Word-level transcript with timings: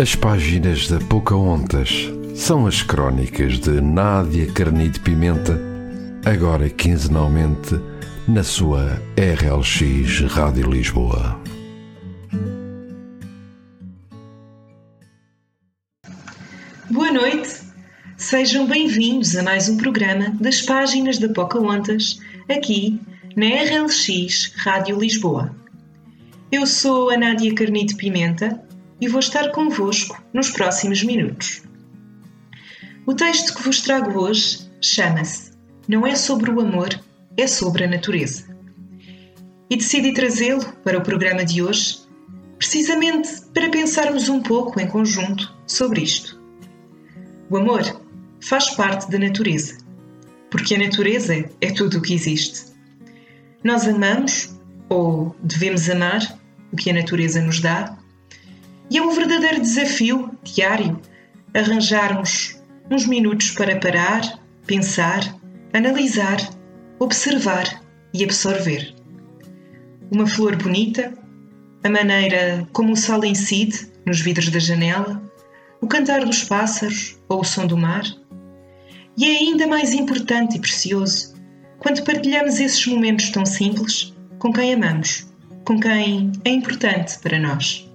As 0.00 0.14
páginas 0.14 0.86
da 0.86 1.00
Pocahontas 1.00 2.08
são 2.36 2.68
as 2.68 2.82
crónicas 2.82 3.58
de 3.58 3.80
Nádia 3.80 4.46
Carnide 4.52 5.00
Pimenta, 5.00 5.60
agora 6.24 6.70
quinzenalmente 6.70 7.74
na 8.28 8.44
sua 8.44 9.02
RLX 9.16 10.20
Rádio 10.32 10.70
Lisboa. 10.70 11.42
Boa 16.88 17.10
noite, 17.10 17.58
sejam 18.16 18.68
bem-vindos 18.68 19.34
a 19.34 19.42
mais 19.42 19.68
um 19.68 19.76
programa 19.78 20.30
das 20.40 20.62
páginas 20.62 21.18
da 21.18 21.28
Pocahontas, 21.30 22.20
aqui 22.48 23.00
na 23.34 23.46
RLX 23.46 24.52
Rádio 24.58 24.96
Lisboa. 24.96 25.52
Eu 26.52 26.68
sou 26.68 27.10
a 27.10 27.16
Nádia 27.16 27.52
Carnide 27.52 27.96
Pimenta 27.96 28.67
e 29.00 29.08
vou 29.08 29.20
estar 29.20 29.50
convosco 29.50 30.22
nos 30.32 30.50
próximos 30.50 31.02
minutos. 31.02 31.62
O 33.06 33.14
texto 33.14 33.54
que 33.54 33.62
vos 33.62 33.80
trago 33.80 34.20
hoje 34.20 34.68
chama-se 34.80 35.52
Não 35.88 36.06
é 36.06 36.14
sobre 36.14 36.50
o 36.50 36.60
amor, 36.60 36.88
é 37.36 37.46
sobre 37.46 37.84
a 37.84 37.88
natureza. 37.88 38.44
E 39.70 39.76
decidi 39.76 40.12
trazê-lo 40.12 40.64
para 40.84 40.98
o 40.98 41.02
programa 41.02 41.44
de 41.44 41.62
hoje, 41.62 42.00
precisamente 42.58 43.42
para 43.54 43.70
pensarmos 43.70 44.28
um 44.28 44.42
pouco 44.42 44.80
em 44.80 44.86
conjunto 44.86 45.54
sobre 45.66 46.02
isto. 46.02 46.40
O 47.50 47.56
amor 47.56 47.82
faz 48.40 48.70
parte 48.70 49.10
da 49.10 49.18
natureza, 49.18 49.78
porque 50.50 50.74
a 50.74 50.78
natureza 50.78 51.48
é 51.60 51.70
tudo 51.70 51.98
o 51.98 52.02
que 52.02 52.14
existe. 52.14 52.72
Nós 53.62 53.86
amamos, 53.86 54.54
ou 54.88 55.34
devemos 55.42 55.88
amar, 55.88 56.38
o 56.72 56.76
que 56.76 56.90
a 56.90 56.94
natureza 56.94 57.40
nos 57.40 57.60
dá. 57.60 57.96
E 58.90 58.98
é 58.98 59.02
um 59.02 59.10
verdadeiro 59.10 59.60
desafio 59.60 60.30
diário 60.42 61.00
arranjarmos 61.54 62.60
uns 62.90 63.06
minutos 63.06 63.50
para 63.50 63.78
parar, 63.78 64.22
pensar, 64.66 65.20
analisar, 65.72 66.38
observar 66.98 67.82
e 68.14 68.24
absorver. 68.24 68.94
Uma 70.10 70.26
flor 70.26 70.56
bonita, 70.56 71.12
a 71.84 71.88
maneira 71.88 72.66
como 72.72 72.92
o 72.92 72.96
sol 72.96 73.24
incide 73.24 73.90
nos 74.06 74.20
vidros 74.20 74.48
da 74.48 74.58
janela, 74.58 75.22
o 75.80 75.86
cantar 75.86 76.24
dos 76.24 76.44
pássaros 76.44 77.18
ou 77.28 77.40
o 77.40 77.44
som 77.44 77.66
do 77.66 77.76
mar. 77.76 78.04
E 79.16 79.24
é 79.24 79.38
ainda 79.38 79.66
mais 79.66 79.92
importante 79.92 80.56
e 80.56 80.60
precioso 80.60 81.34
quando 81.78 82.04
partilhamos 82.04 82.58
esses 82.58 82.86
momentos 82.86 83.30
tão 83.30 83.44
simples 83.44 84.14
com 84.38 84.52
quem 84.52 84.74
amamos 84.74 85.28
com 85.68 85.78
quem 85.78 86.32
é 86.46 86.50
importante 86.50 87.18
para 87.18 87.38
nós. 87.38 87.87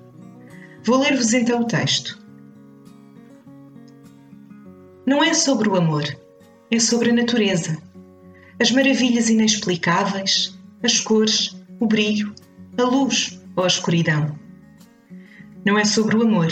Vou 0.86 1.00
ler-vos 1.00 1.34
então 1.34 1.62
o 1.62 1.66
texto. 1.66 2.20
Não 5.06 5.23
é 5.23 5.34
sobre 5.34 5.70
o 5.70 5.75
amor, 5.75 6.03
é 6.72 6.80
sobre 6.80 7.09
a 7.09 7.14
natureza. 7.14 7.78
As 8.59 8.72
maravilhas 8.72 9.30
inexplicáveis, 9.30 10.58
as 10.81 11.00
cores, 11.00 11.56
o 11.80 11.88
brilho, 11.88 12.34
a 12.78 12.84
luz 12.84 13.42
ou 13.56 13.64
a 13.64 13.67
escuridão. 13.67 14.38
Não 15.66 15.78
é 15.78 15.86
sobre 15.86 16.17
o 16.17 16.23
amor, 16.23 16.48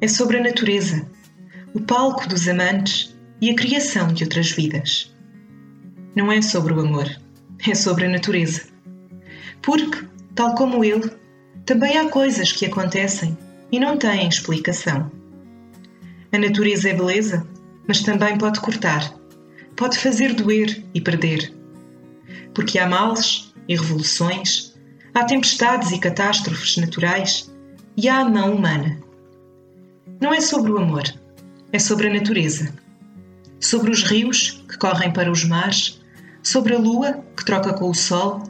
é 0.00 0.08
sobre 0.08 0.38
a 0.38 0.42
natureza, 0.42 1.06
o 1.74 1.80
palco 1.80 2.28
dos 2.28 2.48
amantes 2.48 3.16
e 3.40 3.50
a 3.50 3.54
criação 3.54 4.08
de 4.12 4.24
outras 4.24 4.50
vidas. 4.50 5.14
Não 6.14 6.30
é 6.30 6.42
sobre 6.42 6.72
o 6.72 6.80
amor, 6.80 7.08
é 7.68 7.74
sobre 7.74 8.06
a 8.06 8.10
natureza. 8.10 8.62
Porque 9.62 10.10
Tal 10.34 10.54
como 10.54 10.84
ele, 10.84 11.10
também 11.66 11.98
há 11.98 12.08
coisas 12.08 12.52
que 12.52 12.64
acontecem 12.64 13.36
e 13.72 13.78
não 13.78 13.96
têm 13.96 14.28
explicação. 14.28 15.10
A 16.32 16.38
natureza 16.38 16.88
é 16.88 16.94
beleza, 16.94 17.46
mas 17.86 18.02
também 18.02 18.38
pode 18.38 18.60
cortar, 18.60 19.12
pode 19.76 19.98
fazer 19.98 20.34
doer 20.34 20.84
e 20.94 21.00
perder. 21.00 21.52
Porque 22.54 22.78
há 22.78 22.88
males 22.88 23.52
e 23.68 23.76
revoluções, 23.76 24.74
há 25.14 25.24
tempestades 25.24 25.90
e 25.92 25.98
catástrofes 25.98 26.76
naturais 26.76 27.52
e 27.96 28.08
há 28.08 28.20
a 28.20 28.28
mão 28.28 28.54
humana. 28.54 29.00
Não 30.20 30.32
é 30.32 30.40
sobre 30.40 30.70
o 30.70 30.78
amor, 30.78 31.04
é 31.72 31.78
sobre 31.78 32.08
a 32.08 32.12
natureza. 32.12 32.72
Sobre 33.58 33.90
os 33.90 34.02
rios 34.02 34.62
que 34.68 34.78
correm 34.78 35.12
para 35.12 35.30
os 35.30 35.44
mares, 35.44 36.00
sobre 36.42 36.74
a 36.74 36.78
lua 36.78 37.24
que 37.36 37.44
troca 37.44 37.72
com 37.74 37.90
o 37.90 37.94
sol 37.94 38.42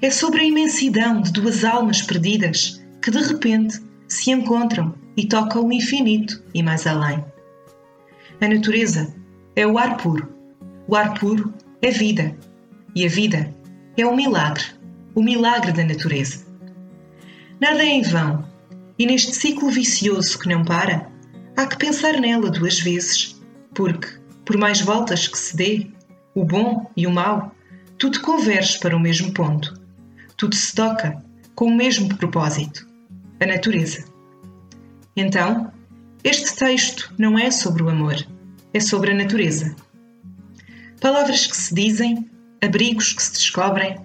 é 0.00 0.10
sobre 0.10 0.40
a 0.40 0.44
imensidão 0.44 1.20
de 1.20 1.32
duas 1.32 1.64
almas 1.64 2.02
perdidas 2.02 2.80
que 3.02 3.10
de 3.10 3.18
repente 3.18 3.80
se 4.08 4.30
encontram 4.30 4.94
e 5.16 5.26
tocam 5.26 5.66
o 5.66 5.72
infinito 5.72 6.42
e 6.54 6.62
mais 6.62 6.86
além. 6.86 7.24
A 8.40 8.48
natureza 8.48 9.14
é 9.54 9.66
o 9.66 9.78
ar 9.78 9.96
puro. 9.96 10.28
O 10.86 10.96
ar 10.96 11.14
puro 11.14 11.52
é 11.82 11.90
vida. 11.90 12.36
E 12.94 13.04
a 13.04 13.08
vida 13.08 13.54
é 13.96 14.06
o 14.06 14.16
milagre, 14.16 14.64
o 15.14 15.22
milagre 15.22 15.72
da 15.72 15.84
natureza. 15.84 16.46
Nada 17.60 17.82
é 17.82 17.86
em 17.86 18.02
vão, 18.02 18.44
e 18.98 19.06
neste 19.06 19.34
ciclo 19.34 19.70
vicioso 19.70 20.38
que 20.38 20.48
não 20.48 20.64
para, 20.64 21.08
há 21.56 21.66
que 21.66 21.76
pensar 21.76 22.14
nela 22.14 22.50
duas 22.50 22.80
vezes, 22.80 23.40
porque, 23.74 24.08
por 24.44 24.56
mais 24.56 24.80
voltas 24.80 25.28
que 25.28 25.38
se 25.38 25.56
dê, 25.56 25.86
o 26.34 26.44
bom 26.44 26.90
e 26.96 27.06
o 27.06 27.10
mau, 27.10 27.54
tudo 27.98 28.20
converge 28.20 28.78
para 28.78 28.96
o 28.96 29.00
mesmo 29.00 29.32
ponto 29.32 29.78
tudo 30.38 30.54
se 30.54 30.72
toca 30.72 31.20
com 31.54 31.66
o 31.66 31.76
mesmo 31.76 32.16
propósito, 32.16 32.87
a 33.40 33.46
natureza. 33.46 34.04
Então, 35.16 35.72
este 36.24 36.54
texto 36.56 37.12
não 37.18 37.38
é 37.38 37.50
sobre 37.50 37.82
o 37.82 37.88
amor, 37.88 38.16
é 38.72 38.80
sobre 38.80 39.12
a 39.12 39.14
natureza. 39.14 39.74
Palavras 41.00 41.46
que 41.46 41.56
se 41.56 41.74
dizem, 41.74 42.28
abrigos 42.62 43.12
que 43.12 43.22
se 43.22 43.32
descobrem, 43.32 43.96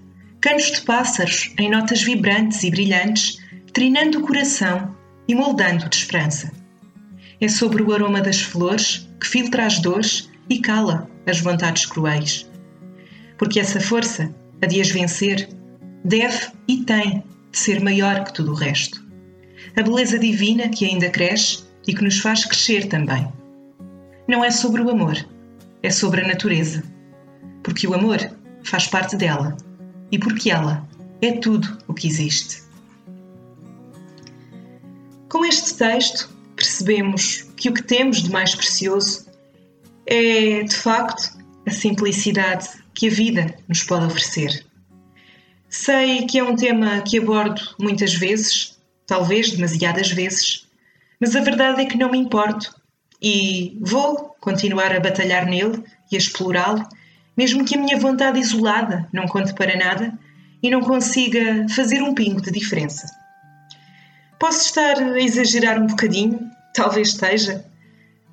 canos 0.41 0.71
de 0.71 0.81
pássaros 0.81 1.53
em 1.59 1.69
notas 1.69 2.03
vibrantes 2.03 2.63
e 2.63 2.69
brilhantes, 2.69 3.39
trinando 3.71 4.19
o 4.19 4.21
coração 4.21 4.95
e 5.27 5.33
moldando 5.33 5.89
de 5.89 5.95
esperança. 5.95 6.51
É 7.41 7.47
sobre 7.47 7.81
o 7.81 7.94
aroma 7.94 8.21
das 8.21 8.41
flores 8.41 9.09
que 9.19 9.27
filtra 9.27 9.65
as 9.65 9.79
dores 9.79 10.29
e 10.50 10.59
cala 10.59 11.09
as 11.25 11.39
vontades 11.39 11.85
cruéis. 11.85 12.50
Porque 13.38 13.59
essa 13.59 13.79
força, 13.79 14.33
a 14.61 14.65
de 14.65 14.79
as 14.79 14.89
vencer, 14.89 15.50
deve 16.05 16.51
e 16.67 16.83
tem 16.83 17.23
de 17.51 17.57
ser 17.57 17.81
maior 17.81 18.23
que 18.23 18.33
tudo 18.33 18.51
o 18.51 18.55
resto. 18.55 19.03
A 19.75 19.81
beleza 19.81 20.19
divina 20.19 20.69
que 20.69 20.85
ainda 20.85 21.09
cresce 21.09 21.63
e 21.88 21.94
que 21.94 22.03
nos 22.03 22.19
faz 22.19 22.45
crescer 22.45 22.88
também. 22.88 23.28
Não 24.28 24.44
é 24.44 24.51
sobre 24.51 24.81
o 24.81 24.89
amor, 24.89 25.17
é 25.81 25.89
sobre 25.89 26.22
a 26.22 26.28
natureza. 26.28 26.84
Porque 27.63 27.88
o 27.88 27.94
amor 27.94 28.19
faz 28.63 28.88
parte 28.88 29.16
dela 29.16 29.57
e 30.12 30.19
porque 30.19 30.51
ela 30.51 30.88
é 31.22 31.31
tudo 31.31 31.78
o 31.88 31.94
que 31.94 32.07
existe. 32.07 32.62
Com 35.28 35.44
este 35.44 35.75
texto, 35.75 36.29
percebemos 36.56 37.41
que 37.57 37.69
o 37.69 37.73
que 37.73 37.81
temos 37.81 38.22
de 38.22 38.31
mais 38.31 38.53
precioso 38.53 39.25
é, 40.06 40.62
de 40.63 40.75
facto, 40.75 41.38
a 41.66 41.72
simplicidade 41.72 42.69
que 42.94 43.07
a 43.07 43.12
vida 43.12 43.56
nos 43.67 43.83
pode 43.83 44.06
oferecer. 44.06 44.66
Sei 45.69 46.28
que 46.28 46.38
é 46.38 46.44
um 46.44 46.56
tema 46.56 47.01
que 47.01 47.17
abordo 47.17 47.62
muitas 47.79 48.13
vezes, 48.13 48.72
talvez 49.06 49.52
demasiadas 49.52 50.12
vezes, 50.12 50.68
mas 51.19 51.36
a 51.36 51.41
verdade 51.41 51.81
é 51.81 51.86
que 51.86 51.97
não 51.97 52.12
me 52.12 52.18
importo 52.18 52.75
e 53.22 53.78
vou 53.81 54.36
continuar 54.40 54.94
a 54.94 55.00
batalhar 55.00 55.46
nele 55.46 55.84
e 56.12 56.16
a 56.16 56.19
explorá-lo, 56.19 56.88
mesmo 57.36 57.63
que 57.63 57.78
a 57.78 57.80
minha 57.80 57.97
vontade 57.97 58.40
isolada 58.40 59.08
não 59.13 59.28
conte 59.28 59.53
para 59.53 59.78
nada 59.78 60.18
e 60.62 60.69
não 60.69 60.81
consiga 60.81 61.66
fazer 61.69 62.02
um 62.02 62.13
pingo 62.13 62.42
de 62.42 62.52
diferença. 62.52 63.08
Posso 64.40 64.66
estar 64.66 64.98
a 64.98 65.19
exagerar 65.22 65.81
um 65.81 65.88
bocadinho, 65.88 66.39
talvez 66.74 67.10
esteja, 67.10 67.66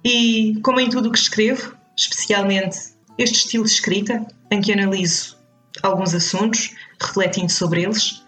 e 0.05 0.59
como 0.63 0.81
em 0.81 0.91
tudo 0.91 1.09
o 1.09 1.13
que 1.13 1.19
escrevo, 1.19 1.77
especialmente 1.97 2.79
este 3.17 3.39
estilo 3.39 3.65
de 3.65 3.71
escrita, 3.71 4.27
em 4.51 4.61
que 4.61 4.73
analiso 4.73 5.37
alguns 5.83 6.15
assuntos, 6.15 6.75
refletindo 7.01 7.53
sobre 7.53 7.83
eles. 7.83 8.25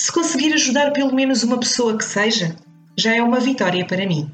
Se 0.00 0.10
conseguir 0.10 0.54
ajudar 0.54 0.92
pelo 0.92 1.14
menos 1.14 1.42
uma 1.42 1.60
pessoa 1.60 1.98
que 1.98 2.04
seja, 2.06 2.56
já 2.96 3.14
é 3.14 3.22
uma 3.22 3.38
vitória 3.38 3.84
para 3.84 4.06
mim. 4.06 4.32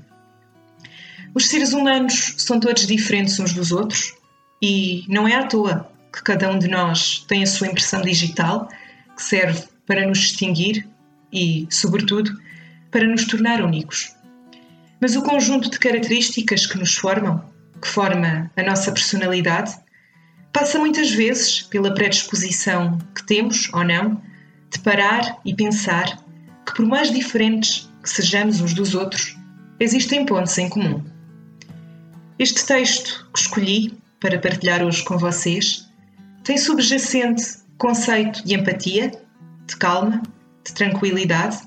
Os 1.35 1.49
seres 1.49 1.73
humanos 1.73 2.35
são 2.39 2.61
todos 2.61 2.87
diferentes 2.87 3.41
uns 3.41 3.53
dos 3.53 3.73
outros 3.73 4.15
e 4.63 5.05
não 5.09 5.27
é 5.27 5.35
à 5.35 5.45
toa 5.45 5.91
que 6.13 6.23
cada 6.23 6.49
um 6.53 6.57
de 6.57 6.69
nós 6.69 7.25
tem 7.27 7.43
a 7.43 7.47
sua 7.49 7.67
impressão 7.67 8.01
digital 8.01 8.69
que 9.17 9.23
serve 9.25 9.65
para 9.85 10.07
nos 10.07 10.21
distinguir 10.21 10.87
e, 11.33 11.67
sobretudo, 11.69 12.31
para 12.93 13.05
nos 13.05 13.25
tornar 13.25 13.61
únicos. 13.61 14.15
Mas 15.01 15.17
o 15.17 15.23
conjunto 15.23 15.69
de 15.69 15.81
características 15.81 16.65
que 16.65 16.79
nos 16.79 16.95
formam, 16.95 17.45
que 17.83 17.89
forma 17.89 18.53
a 18.57 18.63
nossa 18.63 18.93
personalidade, 18.93 19.77
passa 20.53 20.79
muitas 20.79 21.11
vezes 21.11 21.63
pela 21.63 21.93
predisposição 21.93 22.99
que 23.13 23.27
temos 23.27 23.69
ou 23.75 23.83
não 23.83 24.25
de 24.77 24.81
parar 24.81 25.39
e 25.45 25.55
pensar 25.55 26.23
que, 26.65 26.75
por 26.75 26.87
mais 26.87 27.11
diferentes 27.11 27.91
que 28.03 28.11
sejamos 28.11 28.61
uns 28.61 28.75
dos 28.75 28.95
outros, 28.95 29.37
existem 29.81 30.27
pontos 30.27 30.57
em 30.59 30.69
comum. 30.69 31.03
Este 32.39 32.65
texto 32.65 33.29
que 33.33 33.41
escolhi 33.41 33.99
para 34.21 34.39
partilhar 34.39 34.83
hoje 34.83 35.03
com 35.03 35.17
vocês 35.17 35.91
tem 36.45 36.59
subjacente 36.59 37.43
conceito 37.79 38.45
de 38.45 38.55
empatia, 38.55 39.13
de 39.67 39.77
calma, 39.77 40.23
de 40.65 40.75
tranquilidade, 40.75 41.59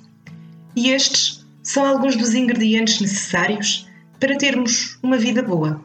e 0.76 0.90
estes 0.92 1.46
são 1.64 1.86
alguns 1.86 2.16
dos 2.16 2.34
ingredientes 2.34 3.02
necessários 3.02 3.88
para 4.20 4.38
termos 4.38 5.00
uma 5.02 5.18
vida 5.18 5.42
boa. 5.42 5.84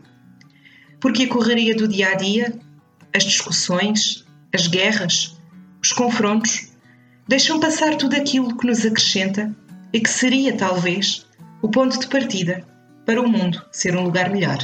Porque 1.01 1.25
a 1.25 1.29
correria 1.29 1.75
do 1.75 1.89
dia 1.89 2.11
a 2.11 2.15
dia, 2.15 2.55
as 3.15 3.25
discussões, 3.25 4.25
as 4.53 4.67
guerras, 4.67 5.37
os 5.83 5.93
confrontos, 5.93 6.74
deixam 7.27 7.61
passar 7.61 7.97
tudo 7.97 8.17
aquilo 8.17 8.57
que 8.57 8.67
nos 8.67 8.85
acrescenta 8.85 9.55
e 9.93 10.01
que 10.01 10.11
seria, 10.11 10.57
talvez, 10.57 11.27
o 11.63 11.69
ponto 11.69 11.99
de 11.99 12.07
partida 12.07 12.65
para 13.07 13.21
o 13.21 13.29
mundo 13.29 13.63
ser 13.73 13.97
um 13.97 14.03
lugar 14.03 14.31
melhor. 14.31 14.59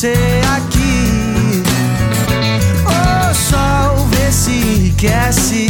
Você 0.00 0.14
aqui. 0.56 1.62
O 2.86 3.34
sol, 3.34 4.06
vê 4.06 4.32
se 4.32 4.50
enriquece 4.50 5.66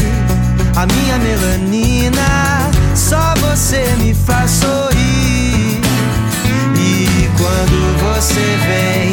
a 0.76 0.87
minha 0.87 1.19
melanina. 1.19 2.71
Só 2.95 3.35
você 3.40 3.83
me 3.99 4.14
faz 4.14 4.52
sorrir. 4.52 5.81
E 6.76 7.28
quando 7.37 7.99
você 7.99 8.57
vem, 8.69 9.10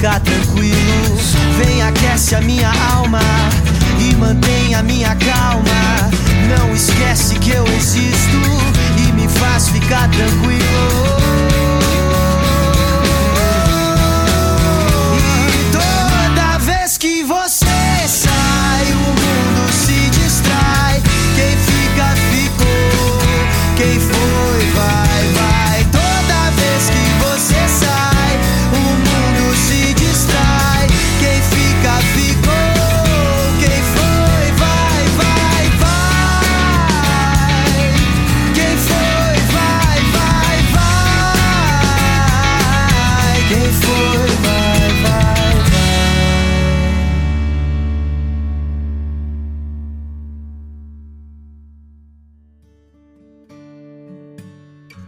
ficar 0.00 0.18
tranquilo. 0.20 1.18
Vem, 1.58 1.82
aquece 1.82 2.34
a 2.34 2.40
minha 2.40 2.72
alma 2.90 3.20
e 3.98 4.16
mantém 4.16 4.74
a 4.74 4.82
minha 4.82 5.14
calma. 5.14 6.10
Não 6.48 6.74
esquece 6.74 7.38
que 7.38 7.50
eu 7.50 7.66
existo 7.66 8.40
e 8.96 9.12
me 9.12 9.28
faz 9.28 9.68
ficar 9.68 10.08
tranquilo. 10.08 10.39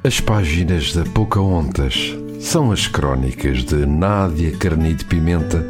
As 0.05 0.19
páginas 0.19 0.93
da 0.93 1.05
Pocahontas 1.05 2.13
são 2.41 2.73
as 2.73 2.89
crónicas 2.89 3.63
de 3.63 3.87
Nádia 3.87 4.51
Carnide 4.57 5.05
Pimenta, 5.05 5.65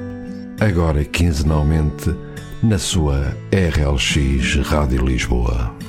agora 0.59 1.05
quinzenalmente 1.05 2.15
na 2.62 2.79
sua 2.79 3.37
RLX 3.53 4.67
Rádio 4.67 5.05
Lisboa. 5.05 5.82